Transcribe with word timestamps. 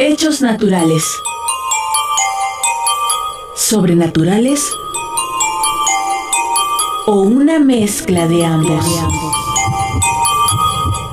Hechos 0.00 0.42
naturales. 0.42 1.02
Sobrenaturales. 3.56 4.64
O 7.08 7.22
una 7.22 7.58
mezcla 7.58 8.28
de 8.28 8.46
ambos. 8.46 8.86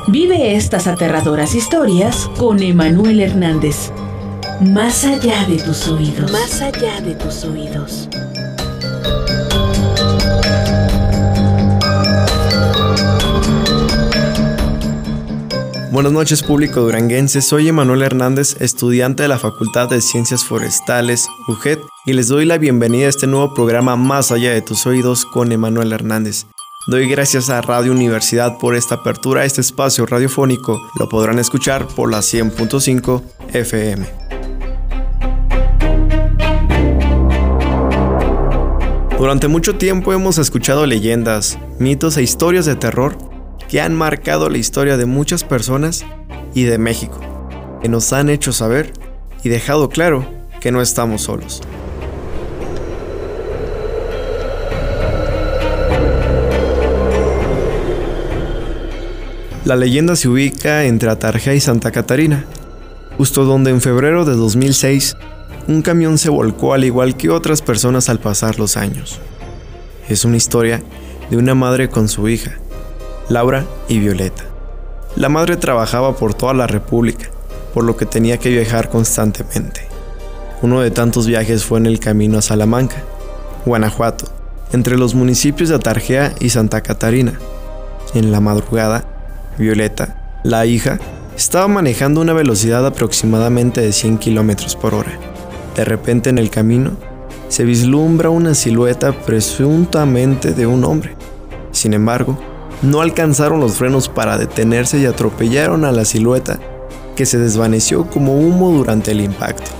Vive 0.05 0.55
estas 0.55 0.85
aterradoras 0.85 1.55
historias 1.55 2.29
con 2.37 2.61
Emanuel 2.61 3.21
Hernández. 3.21 3.91
Más 4.61 5.03
allá 5.03 5.45
de 5.47 5.57
tus 5.57 5.87
oídos. 5.87 6.31
Más 6.31 6.61
allá 6.61 7.01
de 7.01 7.15
tus 7.15 7.43
oídos. 7.43 8.07
Buenas 15.91 16.11
noches 16.11 16.43
público 16.43 16.81
duranguense, 16.81 17.41
soy 17.41 17.67
Emanuel 17.67 18.01
Hernández, 18.01 18.57
estudiante 18.59 19.23
de 19.23 19.29
la 19.29 19.37
Facultad 19.37 19.87
de 19.87 20.01
Ciencias 20.01 20.43
Forestales, 20.43 21.27
UGED, 21.47 21.79
y 22.05 22.13
les 22.13 22.27
doy 22.27 22.45
la 22.45 22.57
bienvenida 22.57 23.05
a 23.05 23.09
este 23.09 23.27
nuevo 23.27 23.53
programa 23.53 23.95
Más 23.95 24.31
allá 24.31 24.51
de 24.51 24.61
tus 24.61 24.85
oídos 24.85 25.25
con 25.25 25.51
Emanuel 25.51 25.93
Hernández. 25.93 26.47
Doy 26.87 27.07
gracias 27.07 27.49
a 27.49 27.61
Radio 27.61 27.91
Universidad 27.91 28.57
por 28.57 28.75
esta 28.75 28.95
apertura 28.95 29.41
a 29.41 29.45
este 29.45 29.61
espacio 29.61 30.05
radiofónico. 30.05 30.81
Lo 30.99 31.07
podrán 31.07 31.39
escuchar 31.39 31.87
por 31.87 32.11
la 32.11 32.19
100.5 32.19 33.21
FM. 33.53 34.05
Durante 39.17 39.47
mucho 39.47 39.75
tiempo 39.77 40.13
hemos 40.13 40.37
escuchado 40.37 40.85
leyendas, 40.85 41.57
mitos 41.79 42.17
e 42.17 42.23
historias 42.23 42.65
de 42.65 42.75
terror 42.75 43.34
que 43.75 43.81
han 43.81 43.93
marcado 43.93 44.49
la 44.49 44.57
historia 44.57 44.95
de 44.95 45.05
muchas 45.05 45.43
personas 45.43 46.05
y 46.53 46.63
de 46.63 46.77
México, 46.77 47.19
que 47.81 47.89
nos 47.89 48.13
han 48.13 48.29
hecho 48.29 48.53
saber 48.53 48.93
y 49.43 49.49
dejado 49.49 49.89
claro 49.89 50.25
que 50.61 50.71
no 50.71 50.81
estamos 50.81 51.23
solos. 51.23 51.61
La 59.65 59.75
leyenda 59.75 60.15
se 60.15 60.29
ubica 60.29 60.85
entre 60.85 61.09
Atarjea 61.09 61.53
y 61.53 61.59
Santa 61.59 61.91
Catarina, 61.91 62.45
justo 63.17 63.43
donde 63.43 63.71
en 63.71 63.81
febrero 63.81 64.23
de 64.23 64.35
2006 64.35 65.17
un 65.67 65.81
camión 65.81 66.17
se 66.17 66.29
volcó 66.29 66.73
al 66.73 66.85
igual 66.85 67.17
que 67.17 67.29
otras 67.29 67.61
personas 67.61 68.07
al 68.07 68.21
pasar 68.21 68.57
los 68.57 68.77
años. 68.77 69.19
Es 70.07 70.23
una 70.23 70.37
historia 70.37 70.81
de 71.29 71.35
una 71.35 71.55
madre 71.55 71.89
con 71.89 72.07
su 72.07 72.29
hija, 72.29 72.57
Laura 73.29 73.65
y 73.87 73.99
Violeta. 73.99 74.43
La 75.15 75.29
madre 75.29 75.57
trabajaba 75.57 76.15
por 76.15 76.33
toda 76.33 76.53
la 76.53 76.67
República, 76.67 77.29
por 77.73 77.83
lo 77.83 77.97
que 77.97 78.05
tenía 78.05 78.37
que 78.37 78.49
viajar 78.49 78.89
constantemente. 78.89 79.81
Uno 80.61 80.81
de 80.81 80.91
tantos 80.91 81.25
viajes 81.25 81.63
fue 81.63 81.79
en 81.79 81.87
el 81.87 81.99
camino 81.99 82.37
a 82.37 82.41
Salamanca, 82.41 82.97
Guanajuato, 83.65 84.25
entre 84.73 84.97
los 84.97 85.15
municipios 85.15 85.69
de 85.69 85.75
Atarjea 85.75 86.35
y 86.39 86.49
Santa 86.49 86.81
Catarina. 86.81 87.33
En 88.13 88.31
la 88.31 88.41
madrugada, 88.41 89.05
Violeta, 89.57 90.39
la 90.43 90.65
hija, 90.65 90.99
estaba 91.35 91.67
manejando 91.67 92.21
una 92.21 92.33
velocidad 92.33 92.85
aproximadamente 92.85 93.81
de 93.81 93.91
100 93.91 94.19
km 94.19 94.75
por 94.77 94.93
hora. 94.93 95.11
De 95.75 95.83
repente 95.83 96.29
en 96.29 96.37
el 96.37 96.49
camino, 96.49 96.91
se 97.47 97.63
vislumbra 97.63 98.29
una 98.29 98.53
silueta 98.53 99.11
presuntamente 99.11 100.53
de 100.53 100.67
un 100.67 100.83
hombre. 100.83 101.15
Sin 101.71 101.93
embargo, 101.93 102.37
no 102.85 103.01
alcanzaron 103.01 103.59
los 103.59 103.73
frenos 103.73 104.09
para 104.09 104.37
detenerse 104.37 104.99
y 104.99 105.05
atropellaron 105.05 105.85
a 105.85 105.91
la 105.91 106.05
silueta, 106.05 106.59
que 107.15 107.25
se 107.25 107.39
desvaneció 107.39 108.09
como 108.09 108.37
humo 108.37 108.71
durante 108.71 109.11
el 109.11 109.21
impacto. 109.21 109.71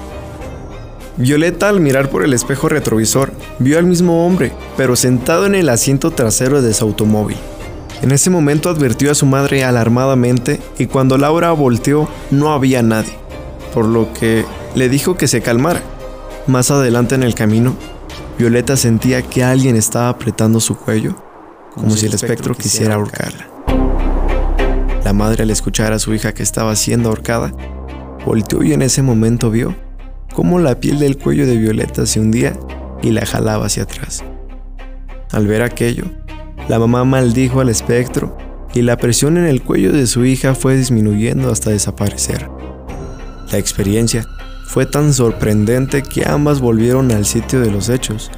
Violeta 1.17 1.69
al 1.69 1.79
mirar 1.79 2.09
por 2.09 2.23
el 2.23 2.33
espejo 2.33 2.67
retrovisor 2.67 3.31
vio 3.59 3.77
al 3.77 3.85
mismo 3.85 4.25
hombre, 4.25 4.51
pero 4.75 4.95
sentado 4.95 5.45
en 5.45 5.55
el 5.55 5.69
asiento 5.69 6.11
trasero 6.11 6.61
de 6.61 6.73
su 6.73 6.83
automóvil. 6.83 7.38
En 8.01 8.11
ese 8.11 8.29
momento 8.29 8.69
advirtió 8.69 9.11
a 9.11 9.15
su 9.15 9.25
madre 9.25 9.63
alarmadamente 9.63 10.59
y 10.77 10.88
cuando 10.88 11.17
Laura 11.17 11.51
volteó 11.51 12.09
no 12.31 12.51
había 12.51 12.81
nadie, 12.81 13.13
por 13.73 13.85
lo 13.85 14.11
que 14.13 14.45
le 14.73 14.89
dijo 14.89 15.15
que 15.15 15.27
se 15.27 15.41
calmara. 15.41 15.81
Más 16.47 16.69
adelante 16.71 17.15
en 17.15 17.23
el 17.23 17.33
camino, 17.33 17.75
Violeta 18.38 18.75
sentía 18.75 19.21
que 19.21 19.44
alguien 19.44 19.77
estaba 19.77 20.09
apretando 20.09 20.59
su 20.59 20.75
cuello 20.75 21.25
como 21.75 21.91
si 21.91 22.06
el 22.08 22.13
espectro 22.13 22.56
quisiera 22.56 22.96
ahorcarla. 22.96 23.50
La 25.03 25.13
madre 25.13 25.44
al 25.44 25.52
escuchar 25.52 25.94
a 25.94 26.00
su 26.00 26.13
hija 26.13 26.34
que 26.34 26.41
estaba 26.41 26.75
siendo 26.75 27.09
ahorcada, 27.09 27.52
volteó 28.25 28.63
y 28.63 28.74
en 28.74 28.81
ese 28.81 29.02
momento 29.02 29.52
vio 29.52 29.75
cómo 30.34 30.58
la 30.59 30.80
piel 30.80 31.00
del 31.00 31.18
cuello 31.18 31.46
de 31.46 31.58
Violeta 31.58 32.06
se 32.06 32.19
hundía 32.19 32.58
y 33.03 33.12
la 33.12 33.25
jalaba 33.25 33.68
hacia 33.68 33.84
atrás. 33.84 34.24
Al 35.31 35.47
ver 35.47 35.62
aquello, 35.62 36.06
la 36.69 36.80
mamá 36.80 37.03
maldijo 37.03 37.59
al 37.59 37.69
espectro 37.69 38.38
y 38.74 38.81
la 38.81 38.97
presión 38.97 39.38
en 39.38 39.46
el 39.46 39.62
cuello 39.62 39.92
de 39.92 40.07
su 40.07 40.25
hija 40.25 40.56
fue 40.56 40.75
disminuyendo 40.75 41.52
hasta 41.52 41.69
desaparecer. 41.69 42.50
La 43.52 43.57
experiencia 43.57 44.25
fue 44.66 44.86
tan 44.86 45.13
sorprendente 45.13 46.02
que 46.02 46.28
ambas 46.28 46.59
volvieron 46.59 47.12
al 47.12 47.25
sitio 47.25 47.62
de 47.62 47.69
los 47.69 47.90
hechos 47.90 48.31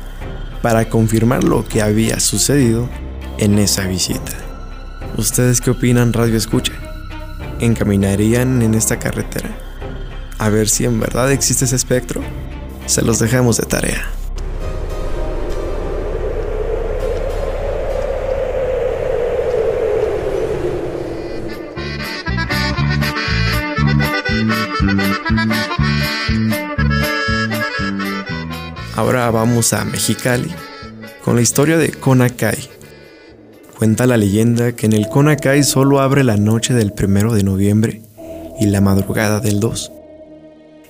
para 0.61 0.89
confirmar 0.89 1.43
lo 1.43 1.65
que 1.65 1.81
había 1.81 2.19
sucedido 2.19 2.89
en 3.37 3.59
esa 3.59 3.85
visita. 3.87 4.33
¿Ustedes 5.17 5.61
qué 5.61 5.71
opinan, 5.71 6.13
Radio 6.13 6.37
Escucha? 6.37 6.73
¿Encaminarían 7.59 8.61
en 8.61 8.73
esta 8.75 8.99
carretera? 8.99 9.57
A 10.37 10.49
ver 10.49 10.69
si 10.69 10.85
en 10.85 10.99
verdad 10.99 11.31
existe 11.31 11.65
ese 11.65 11.75
espectro. 11.75 12.21
Se 12.85 13.01
los 13.01 13.19
dejamos 13.19 13.57
de 13.57 13.65
tarea. 13.65 14.11
Ahora 28.95 29.29
vamos 29.29 29.73
a 29.73 29.85
Mexicali 29.85 30.53
con 31.23 31.35
la 31.35 31.41
historia 31.41 31.77
de 31.77 31.91
Conacay 31.91 32.76
Cuenta 33.77 34.07
la 34.07 34.17
leyenda 34.17 34.71
que 34.71 34.87
en 34.87 34.93
el 34.93 35.07
Conacay 35.07 35.61
solo 35.61 35.99
abre 35.99 36.23
la 36.23 36.35
noche 36.35 36.73
del 36.73 36.93
primero 36.93 37.35
de 37.35 37.43
noviembre 37.43 38.01
y 38.59 38.65
la 38.65 38.81
madrugada 38.81 39.39
del 39.39 39.59
2. 39.59 39.91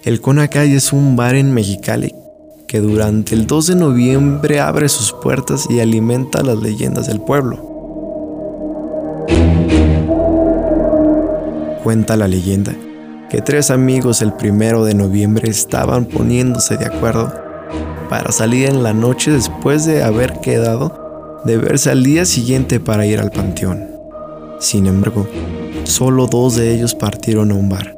El 0.05 0.21
Conacay 0.21 0.73
es 0.73 0.93
un 0.93 1.17
bar 1.17 1.35
en 1.35 1.53
Mexicali 1.53 2.15
que 2.65 2.79
durante 2.79 3.35
el 3.35 3.45
2 3.45 3.67
de 3.67 3.75
noviembre 3.75 4.61
abre 4.61 4.87
sus 4.87 5.11
puertas 5.11 5.67
y 5.69 5.81
alimenta 5.81 6.41
las 6.43 6.59
leyendas 6.59 7.07
del 7.07 7.19
pueblo. 7.19 7.57
Cuenta 11.83 12.15
la 12.15 12.29
leyenda 12.29 12.73
que 13.29 13.41
tres 13.41 13.69
amigos 13.69 14.21
el 14.21 14.31
primero 14.31 14.85
de 14.85 14.93
noviembre 14.93 15.49
estaban 15.49 16.05
poniéndose 16.05 16.77
de 16.77 16.85
acuerdo 16.85 17.33
para 18.09 18.31
salir 18.31 18.69
en 18.69 18.81
la 18.81 18.93
noche 18.93 19.29
después 19.29 19.85
de 19.85 20.03
haber 20.03 20.39
quedado 20.39 21.06
de 21.45 21.57
verse 21.57 21.89
al 21.89 22.03
día 22.03 22.25
siguiente 22.25 22.79
para 22.79 23.05
ir 23.05 23.19
al 23.19 23.31
panteón. 23.31 23.87
Sin 24.59 24.87
embargo, 24.87 25.27
solo 25.83 26.27
dos 26.27 26.55
de 26.55 26.73
ellos 26.73 26.95
partieron 26.95 27.51
a 27.51 27.55
un 27.55 27.69
bar, 27.69 27.97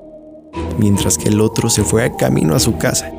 mientras 0.77 1.17
que 1.17 1.29
el 1.29 1.41
otro 1.41 1.69
se 1.69 1.83
fue 1.83 2.03
a 2.03 2.15
camino 2.15 2.55
a 2.55 2.59
su 2.59 2.77
casa. 2.77 3.11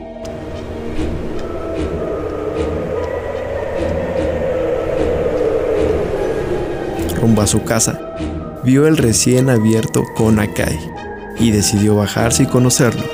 Rumbo 7.21 7.43
a 7.43 7.47
su 7.47 7.65
casa, 7.65 8.17
vio 8.65 8.87
el 8.87 8.97
recién 8.97 9.51
abierto 9.51 10.05
Konakai 10.17 10.79
y 11.39 11.51
decidió 11.51 11.97
bajarse 11.97 12.45
y 12.45 12.47
conocerlo. 12.47 13.05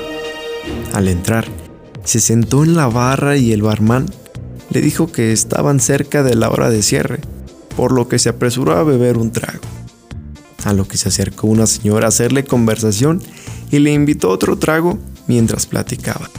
Al 0.93 1.07
entrar, 1.07 1.45
se 2.03 2.19
sentó 2.19 2.63
en 2.63 2.75
la 2.75 2.87
barra 2.87 3.37
y 3.37 3.51
el 3.51 3.61
barman 3.61 4.05
le 4.77 4.81
dijo 4.81 5.11
que 5.11 5.31
estaban 5.31 5.79
cerca 5.79 6.21
de 6.21 6.35
la 6.35 6.51
hora 6.51 6.69
de 6.69 6.83
cierre, 6.83 7.19
por 7.75 7.91
lo 7.91 8.07
que 8.07 8.19
se 8.19 8.29
apresuró 8.29 8.73
a 8.73 8.83
beber 8.83 9.17
un 9.17 9.31
trago. 9.31 9.63
A 10.65 10.73
lo 10.73 10.87
que 10.87 10.97
se 10.97 11.07
acercó 11.07 11.47
una 11.47 11.65
señora 11.65 12.05
a 12.05 12.09
hacerle 12.09 12.43
conversación 12.43 13.23
y 13.71 13.79
le 13.79 13.91
invitó 13.91 14.29
otro 14.29 14.59
trago 14.59 14.99
mientras 15.25 15.65
platicaba. 15.65 16.29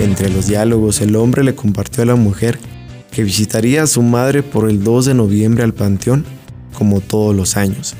Entre 0.00 0.30
los 0.30 0.48
diálogos 0.48 1.00
el 1.00 1.14
hombre 1.14 1.44
le 1.44 1.54
compartió 1.54 2.02
a 2.02 2.06
la 2.06 2.16
mujer 2.16 2.58
que 3.12 3.22
visitaría 3.22 3.84
a 3.84 3.86
su 3.86 4.02
madre 4.02 4.42
por 4.42 4.68
el 4.68 4.82
2 4.82 5.04
de 5.04 5.14
noviembre 5.14 5.62
al 5.62 5.74
panteón, 5.74 6.24
como 6.76 7.00
todos 7.00 7.36
los 7.36 7.56
años, 7.56 7.94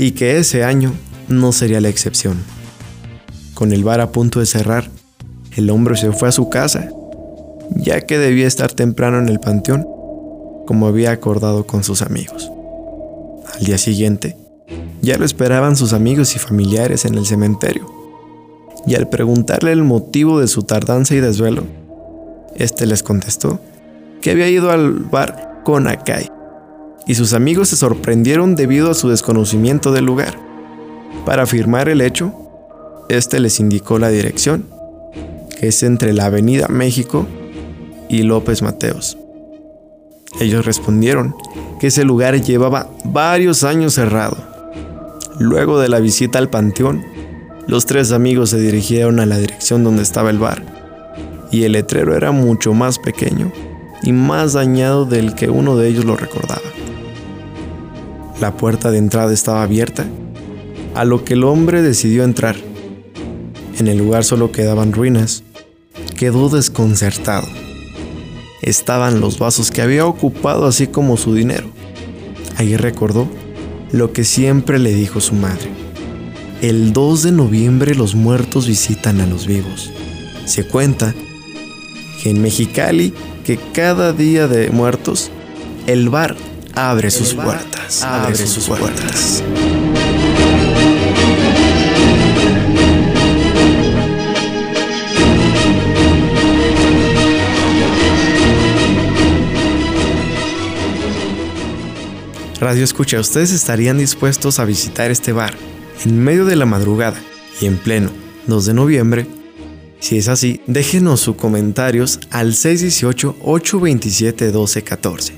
y 0.00 0.10
que 0.10 0.38
ese 0.38 0.64
año 0.64 0.92
no 1.28 1.52
sería 1.52 1.80
la 1.80 1.90
excepción. 1.90 2.38
Con 3.60 3.72
el 3.72 3.84
bar 3.84 4.00
a 4.00 4.10
punto 4.10 4.40
de 4.40 4.46
cerrar, 4.46 4.88
el 5.54 5.68
hombre 5.68 5.94
se 5.94 6.12
fue 6.12 6.30
a 6.30 6.32
su 6.32 6.48
casa, 6.48 6.88
ya 7.76 8.00
que 8.00 8.16
debía 8.16 8.46
estar 8.46 8.72
temprano 8.72 9.18
en 9.18 9.28
el 9.28 9.38
panteón, 9.38 9.86
como 10.66 10.86
había 10.86 11.10
acordado 11.10 11.66
con 11.66 11.84
sus 11.84 12.00
amigos. 12.00 12.50
Al 13.54 13.66
día 13.66 13.76
siguiente, 13.76 14.38
Ya 15.02 15.18
lo 15.18 15.26
esperaban 15.26 15.76
sus 15.76 15.92
amigos 15.92 16.34
y 16.36 16.38
familiares 16.38 17.04
en 17.04 17.16
el 17.16 17.26
cementerio. 17.26 17.86
Y 18.86 18.94
al 18.94 19.10
preguntarle 19.10 19.72
el 19.72 19.82
motivo 19.82 20.40
de 20.40 20.48
su 20.48 20.62
tardanza 20.62 21.14
y 21.14 21.20
desvelo, 21.20 21.64
este 22.56 22.86
les 22.86 23.02
contestó 23.02 23.60
que 24.22 24.30
había 24.30 24.48
ido 24.48 24.70
al 24.70 24.92
bar 24.92 25.60
con 25.64 25.86
Akai, 25.86 26.30
y 27.06 27.14
sus 27.14 27.34
amigos 27.34 27.68
se 27.68 27.76
sorprendieron 27.76 28.56
debido 28.56 28.90
a 28.90 28.94
su 28.94 29.10
desconocimiento 29.10 29.92
del 29.92 30.06
lugar. 30.06 30.38
Para 31.26 31.42
afirmar 31.42 31.90
el 31.90 32.00
hecho, 32.00 32.49
este 33.16 33.40
les 33.40 33.60
indicó 33.60 33.98
la 33.98 34.08
dirección, 34.08 34.64
que 35.58 35.68
es 35.68 35.82
entre 35.82 36.12
la 36.12 36.26
Avenida 36.26 36.68
México 36.68 37.26
y 38.08 38.22
López 38.22 38.62
Mateos. 38.62 39.18
Ellos 40.40 40.64
respondieron 40.64 41.34
que 41.80 41.88
ese 41.88 42.04
lugar 42.04 42.40
llevaba 42.40 42.88
varios 43.04 43.64
años 43.64 43.94
cerrado. 43.94 44.36
Luego 45.38 45.80
de 45.80 45.88
la 45.88 45.98
visita 45.98 46.38
al 46.38 46.50
panteón, 46.50 47.04
los 47.66 47.86
tres 47.86 48.12
amigos 48.12 48.50
se 48.50 48.60
dirigieron 48.60 49.20
a 49.20 49.26
la 49.26 49.38
dirección 49.38 49.82
donde 49.82 50.02
estaba 50.02 50.30
el 50.30 50.38
bar, 50.38 50.62
y 51.50 51.64
el 51.64 51.72
letrero 51.72 52.16
era 52.16 52.30
mucho 52.30 52.74
más 52.74 52.98
pequeño 52.98 53.50
y 54.02 54.12
más 54.12 54.52
dañado 54.54 55.04
del 55.04 55.34
que 55.34 55.50
uno 55.50 55.76
de 55.76 55.88
ellos 55.88 56.04
lo 56.04 56.16
recordaba. 56.16 56.62
La 58.40 58.56
puerta 58.56 58.90
de 58.90 58.98
entrada 58.98 59.32
estaba 59.32 59.62
abierta, 59.62 60.06
a 60.94 61.04
lo 61.04 61.24
que 61.24 61.34
el 61.34 61.44
hombre 61.44 61.82
decidió 61.82 62.24
entrar. 62.24 62.69
En 63.80 63.88
el 63.88 63.96
lugar 63.96 64.24
solo 64.24 64.52
quedaban 64.52 64.92
ruinas. 64.92 65.42
Quedó 66.14 66.50
desconcertado. 66.50 67.48
Estaban 68.60 69.20
los 69.20 69.38
vasos 69.38 69.70
que 69.70 69.80
había 69.80 70.04
ocupado 70.04 70.66
así 70.66 70.86
como 70.86 71.16
su 71.16 71.34
dinero. 71.34 71.66
Ahí 72.58 72.76
recordó 72.76 73.26
lo 73.90 74.12
que 74.12 74.24
siempre 74.24 74.78
le 74.78 74.92
dijo 74.92 75.22
su 75.22 75.34
madre. 75.34 75.70
El 76.60 76.92
2 76.92 77.22
de 77.22 77.32
noviembre 77.32 77.94
los 77.94 78.14
muertos 78.14 78.66
visitan 78.66 79.18
a 79.22 79.26
los 79.26 79.46
vivos. 79.46 79.90
Se 80.44 80.64
cuenta 80.64 81.14
que 82.22 82.28
en 82.28 82.42
Mexicali, 82.42 83.14
que 83.46 83.58
cada 83.72 84.12
día 84.12 84.46
de 84.46 84.68
muertos, 84.68 85.30
el 85.86 86.10
bar 86.10 86.36
abre 86.74 87.10
sus 87.10 87.32
puertas. 87.32 88.02
Abre 88.02 88.46
sus 88.46 88.66
puertas. 88.68 89.42
Radio 102.70 102.84
Escucha, 102.84 103.18
¿ustedes 103.18 103.50
estarían 103.50 103.98
dispuestos 103.98 104.60
a 104.60 104.64
visitar 104.64 105.10
este 105.10 105.32
bar 105.32 105.54
en 106.04 106.22
medio 106.22 106.44
de 106.44 106.54
la 106.54 106.66
madrugada 106.66 107.20
y 107.60 107.66
en 107.66 107.78
pleno 107.78 108.12
2 108.46 108.66
de 108.66 108.74
noviembre? 108.74 109.26
Si 109.98 110.18
es 110.18 110.28
así, 110.28 110.60
déjenos 110.68 111.18
sus 111.18 111.34
comentarios 111.34 112.20
al 112.30 112.52
618-827-1214. 112.52 115.32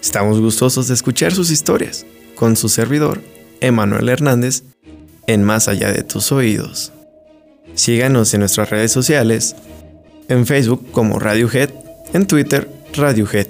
Estamos 0.00 0.38
gustosos 0.38 0.86
de 0.86 0.94
escuchar 0.94 1.34
sus 1.34 1.50
historias 1.50 2.06
con 2.36 2.54
su 2.54 2.68
servidor, 2.68 3.22
Emanuel 3.60 4.08
Hernández, 4.08 4.62
en 5.26 5.42
Más 5.42 5.66
Allá 5.66 5.90
de 5.90 6.04
tus 6.04 6.30
Oídos. 6.30 6.92
Síganos 7.74 8.32
en 8.34 8.40
nuestras 8.40 8.70
redes 8.70 8.92
sociales, 8.92 9.56
en 10.28 10.46
Facebook 10.46 10.92
como 10.92 11.18
Radiohead, 11.18 11.70
en 12.12 12.28
Twitter 12.28 12.70
Radiohead. 12.94 13.48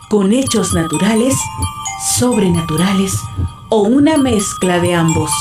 con 0.09 0.33
hechos 0.33 0.73
naturales, 0.73 1.35
sobrenaturales 2.17 3.13
o 3.71 3.83
una 3.83 4.19
mezcla 4.19 4.79
de 4.79 4.95
ambos. 4.95 5.33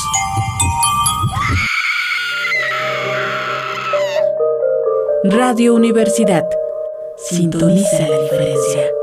Radio 5.25 5.73
Universidad. 5.73 6.43
Sintoniza 7.15 8.07
la 8.09 8.19
diferencia. 8.23 9.02